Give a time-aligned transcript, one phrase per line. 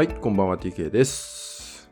[0.00, 1.90] はい、こんばんは TK です。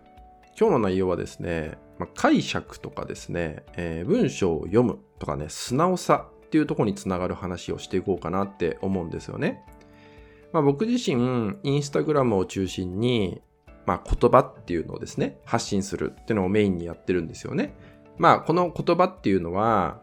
[0.59, 9.63] 今日の内容はですね、まあ、解釈とかですね、えー文章を読むとかね、素直さっていうとこにつながる話をしていこうかなって思うんですよね。
[10.55, 13.43] まあ、僕自身、インスタグラムを中心に、
[13.85, 17.75] まあ、言葉っていうのをですね、発信するっていうのをメインにやってるんですよね。
[18.17, 20.01] まあ、この言葉っていうのは、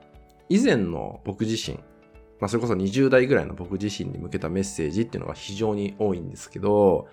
[0.47, 1.79] 以前の僕自身、
[2.39, 7.07] まあ、それこそ20代ぐらいの僕自身に向けたメッセージっていうのが非常に多いんですけど、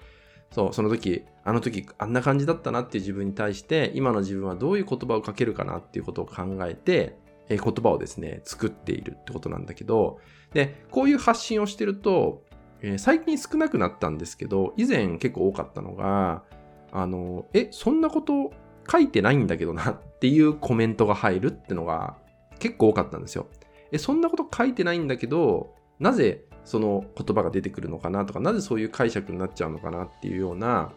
[0.53, 7.17] そう、その時、あの時あんな感じだったなっていう自分に対して、今の自分はどういう言葉をかけるかなっていうことを考えて、
[7.49, 10.21] えー言葉をですね、作っているってことなんだけど、
[10.53, 12.45] で、こういう発信をしてると、
[12.83, 16.45] えー最近少なくなったんですけど、以前結構多かったのが、
[16.93, 18.53] あの、え、そんなこと
[18.91, 22.17] 書いてないんだけどなっていうコメントが入るってのが
[22.59, 23.47] 結構多かったんですよ。
[23.91, 30.93] え、そんなこと書いてないんだけど、なぜその言葉が出てくるのかなとか、なぜそういう解釈になっちゃうのかなっていうような、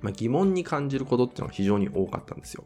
[0.00, 2.64] まあ、疑問に感じることっていうのが非常に多かったんですよ。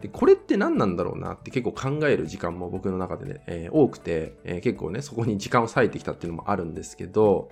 [0.00, 7.50] で、これって何なんだろうなって結構考える時間も僕の中でね、えー多くて、えー結構ね、そこに時間を割いてきたっていうのもあるんですけど、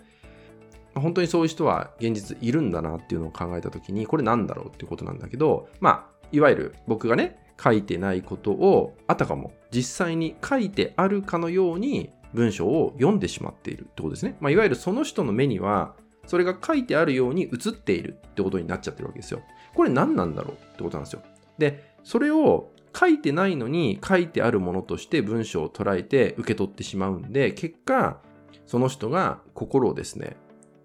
[0.95, 14.37] 本当にそういう人は現実いるんだなっていうのを考えたときに、これなんだろうっていうことなんだけど、まあ、いわゆる僕がね、書いてないことを、あたかも実際に書いてあるかのように文章を読んでしまっているってことですね。
[14.41, 15.95] まあ、いわゆるその人の目には、
[16.27, 19.43] それが書いてあるように映っているってことになっちゃってるわけですよ。
[19.75, 21.23] これ何なんだろうってことなんですよ。
[21.59, 28.21] で、それを書いてないのに書いてあるものとして文章を捉えて受け取ってしまうんで、結果、
[28.67, 30.37] その人が心をですね、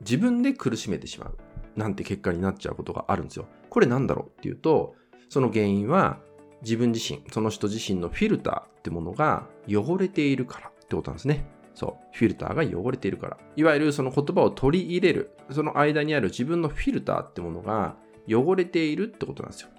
[0.02, 1.38] 自分で苦しめてしまう
[1.75, 3.47] なんて結果になっちゃうことがあるんですよ。
[3.70, 4.95] これなんだろうっていうと、
[5.30, 6.20] その原因は
[6.61, 11.45] 自分自身、その人自身のフィルターってものが汚れているからってことなんですね。
[11.76, 12.18] そう。
[12.18, 13.38] フィルターが汚れているから。
[13.56, 17.95] いわゆるその言葉を取り入れる、その間にある自分のフィルターってものが
[18.28, 19.70] 汚れているってことなんですよ。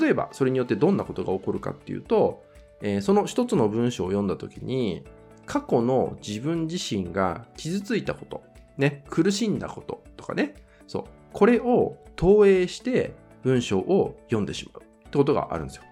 [0.00, 2.44] 例えば、それによってどんなことが起こるかっていうと、
[2.80, 5.04] えーその一つの文章を読んだときに、
[5.44, 8.42] 過去の自分自身が傷ついたこと、
[8.76, 10.54] ね、苦しんだこととかね、
[10.86, 15.82] そう、これを投影して文章を読んでしまうってことがあるんですよ。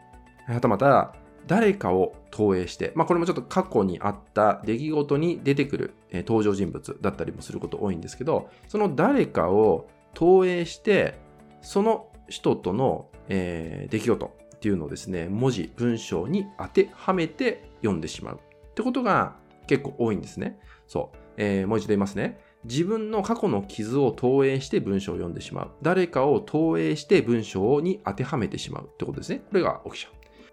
[0.48, 1.14] はたまた、
[1.46, 11.18] 誰かを投影して、まあこれもちょっと過去にあった出来事に出てくる、えー登場人物だったりもすること多いんですけど、その誰かを投影して、
[11.60, 20.58] その人との、えー出来事っていうのをですね、文字、文章に当てはめて読んでしまうってことが結構多いんですね。
[20.86, 21.16] そう。
[21.36, 22.40] えーもう一度言いますね。
[22.64, 25.70] 自分の過去の傷を投影して文章を読んでしまう。
[25.82, 29.42] 誰かを投影して文章に当てはめてしまうってことですね。
[29.50, 30.12] これが起きちゃう。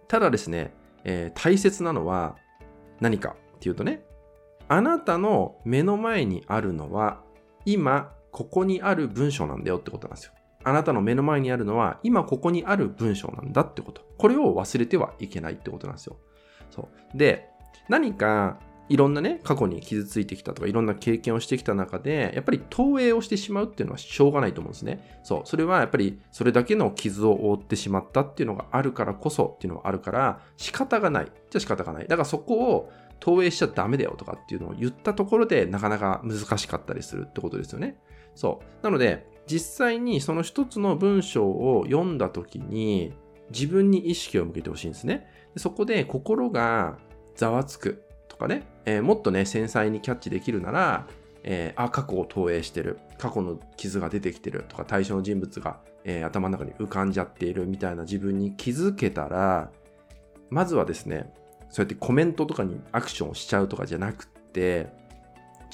[0.09, 0.73] ただですね、
[1.03, 2.35] えー大切なのは
[2.99, 4.03] 何かっていうとね、
[4.67, 7.21] あなたの目の前にあるのは、
[7.65, 10.33] 今ここにある文章なんだよってことなんですよ。
[10.63, 14.01] あなたの目の前にあるのは、今ここにある文章なんだってこと。
[14.17, 16.17] これを忘れてはいけないってことなんですよ。
[16.69, 17.17] そう。
[17.17, 17.49] で、
[17.89, 18.59] 何か
[18.91, 25.21] いろんなね、過去に傷ついてきたとか、いろんな経験をしてきた中で、やっぱり投影をしてしまうっていうのはしょうがないと思うんですね。
[25.23, 25.41] そう。
[25.45, 31.25] それはやっぱりそれだけの傷を負ってしまったっていうのがあるからこそっていうのがあるから、仕方がない。
[31.25, 32.07] じゃあ仕方がない。
[32.07, 32.91] だからそこを
[33.21, 37.97] 投影しちゃダメだよとかっていうのを言ったところでなかなか難しかったりするってことですよね。
[38.35, 38.83] そう。
[38.83, 43.13] なので、実際にその一つの文章を読んだ時に
[43.53, 45.27] 自分に意識を向けてほしいんですね。
[45.53, 46.97] でそこで心が
[47.35, 48.03] ざわつく
[48.41, 51.07] かね、えーもっとね、繊細にキャッチできるなら、
[51.43, 52.99] えーあ、過去を投影してる。
[53.17, 59.71] 過去の傷が出てきてるとか、対象の人物が、えー頭の中に浮かんじゃっているみたいな自分に気づけたら、
[60.49, 61.33] まずはですね、
[61.69, 64.89] そうやってコメントとかにアクションをしちゃうとかじゃなくって、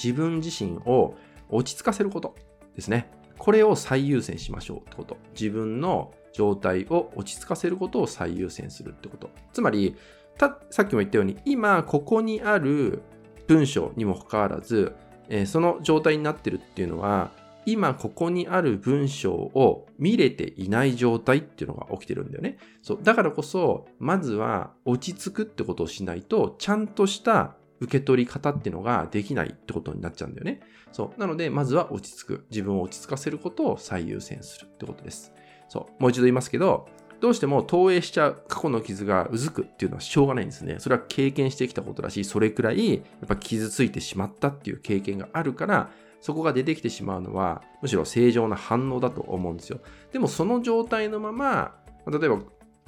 [0.02, 1.16] 自分自身を
[1.50, 2.36] 落ち着かせること
[2.76, 3.10] ですね。
[3.38, 5.18] これを最優先しましょうってこと。
[5.34, 9.30] 自分の状態を落ち着かせることを最優先するってこと。
[9.54, 9.96] つまり、
[10.38, 13.02] たさっきも言ったように、今ここにある
[13.48, 14.96] 文章にもかかわらず、
[15.30, 17.32] えーその状態になってるっていうのは、
[17.68, 22.58] 今ここにある文章を見れていない状態っていうのが起きてるんだよね。
[22.82, 23.00] そう。
[23.04, 30.62] だからこそ、まずは落ち着くってことをしないと、ちゃんとした受け取り方っていうのができないってことになっちゃうんだよね。
[30.94, 31.20] そう。
[31.20, 32.46] なので、まずは落ち着く。
[32.50, 35.34] 自分を落ち着かせることを最優先するってことです。
[35.68, 36.02] そう。
[36.02, 36.88] もう一度言いますけど、
[37.20, 40.76] どうしても投影しちゃう過去の傷がうずくっていうのはしょうがないんですね。
[40.80, 45.90] それは経験してきたことだし、それくらいやっぱ傷ついてしまったっていう経験があるから、
[46.22, 49.80] そこが出てきてしまうのは、むしろ正常な反応だと思うんですよ。
[50.12, 51.76] でもその状態のまま、
[52.08, 52.40] 例えば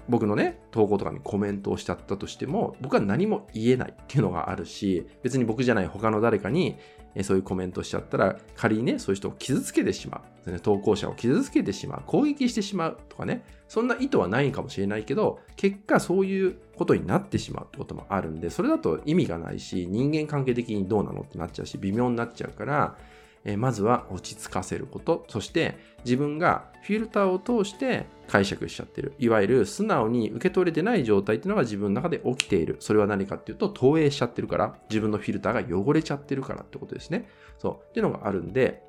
[0.10, 6.78] 僕のね、投稿とかにコメントをしちゃったとしても、僕は何も言えないっていうのがあるし、別に僕じゃない他の誰かに、
[7.16, 10.60] えそういうコメントしちゃったら、仮にね、そういう人を傷つけてしまう、ね。
[10.60, 12.04] 投稿者を傷つけてしまう。
[12.06, 13.44] 攻撃してしまうとかね。
[13.68, 22.98] そんな意図はないかもしれないけど、結果そういうことになってしまうってこともあるんで、それだと意味がないし、人間関係的にどうなのってなっちゃうし、微妙になっちゃうから、
[23.46, 29.14] えまずは落ち着かせること、そして自分がフィルターを通して解釈しちゃってる。
[29.20, 32.78] いわゆる素直に受け取れてない状態っていうのが自分の中で起きている。
[32.80, 37.28] それは何かっていうと投影しちゃってるから、自分のフィルターが汚れちゃってるからってことですね。
[37.58, 37.90] そう。
[37.90, 38.84] っていうのがあるんで、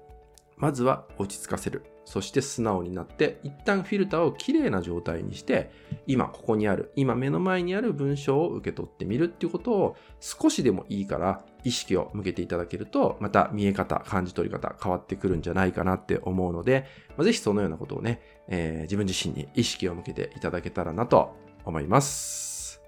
[0.56, 1.82] まずは落ち着かせる。
[2.04, 5.70] そして素直になって、一旦フィルターをきれいな状態にして、
[6.06, 16.86] 今ここにある、今目の前にある文章を受け取ってみるっていうことを少しでもいいから意識を向けていただけると、また見え方、感じ取り方変わってくるんじゃないかなって思うので、
[17.16, 22.80] まあ、ぜひそのようなことをね、えー、自分自身に意識を向けていただけたらなと思います。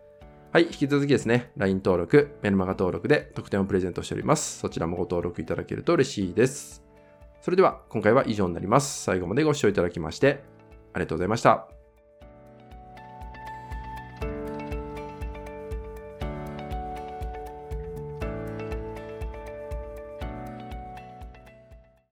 [0.53, 4.59] はい、引き続きですね、LINE 登録、メルマガ登録で特典をプレゼントしております。
[4.59, 6.92] そちらもご登録いただけると嬉しいです。
[7.43, 9.03] それでは今回は以上になります。
[9.03, 10.45] 最後までご視聴いただきまして
[10.95, 11.82] ありがとうございました。